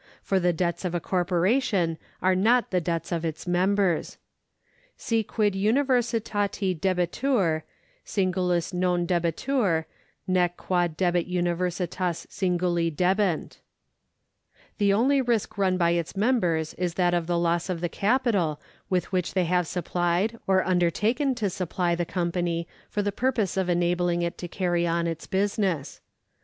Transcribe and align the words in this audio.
For 0.23 0.39
the 0.39 0.51
debts 0.51 0.83
of 0.83 0.95
a 0.95 0.99
corporation 0.99 1.99
are 2.23 2.33
not 2.33 2.71
the 2.71 2.81
debts 2.81 3.11
of 3.11 3.23
its 3.23 3.45
members. 3.45 4.17
Si 4.97 5.21
quid 5.21 5.53
uni 5.55 5.81
versiiati 5.83 6.73
debetur, 6.79 7.61
si7igulis 8.03 8.73
non 8.73 9.05
dehetur, 9.05 9.85
nee 10.25 10.47
quod 10.57 10.97
debet 10.97 11.29
universitas 11.31 12.25
singuli 12.29 12.89
debent} 12.89 13.59
The 14.79 14.91
only 14.91 15.21
risk 15.21 15.55
run 15.59 15.77
by 15.77 15.91
its 15.91 16.17
members 16.17 16.73
is 16.79 16.95
that 16.95 17.13
of 17.13 17.25
^ 17.25 17.27
D. 17.27 17.27
3. 17.27 17.35
4. 17.35 17.37
7. 17.37 17.37
1.§ 17.37 17.37
117] 17.37 17.37
PERSONS 17.37 17.37
20;i 17.37 17.37
the 17.37 17.39
loss 17.39 17.69
of 17.69 17.81
the 17.81 17.89
capital 17.89 18.61
with 18.89 19.11
which 19.11 19.33
they 19.35 19.45
have 19.45 19.67
supplied 19.67 20.39
or 20.47 20.65
under 20.65 20.89
taken 20.89 21.35
to 21.35 21.47
supply 21.51 21.93
the 21.93 22.05
company 22.09 22.67
for 22.89 23.03
the 23.03 23.11
purpose 23.11 23.55
of 23.55 23.69
enabling 23.69 24.23
it 24.23 24.39
to 24.39 24.47
carry 24.47 24.87
on 24.87 25.05
its 25.05 25.27
business. 25.27 26.01